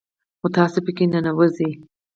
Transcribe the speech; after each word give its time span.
خو 0.39 0.47
تاسو 0.57 0.77
په 0.85 0.91
كي 0.97 1.05
ننوځئ 1.11 1.71